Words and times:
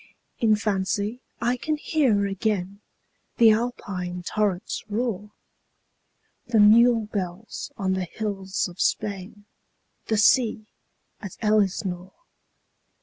In 0.39 0.55
fancy 0.55 1.21
I 1.39 1.57
can 1.57 1.77
hear 1.77 2.25
again 2.25 2.81
The 3.37 3.51
Alpine 3.51 4.23
torrent's 4.23 4.83
roar, 4.89 5.33
The 6.47 6.59
mule 6.59 7.05
bells 7.05 7.71
on 7.77 7.93
the 7.93 8.05
hills 8.05 8.67
of 8.67 8.81
Spain, 8.81 9.45
15 9.45 9.45
The 10.07 10.17
sea 10.17 10.65
at 11.19 11.37
Elsinore. 11.41 12.15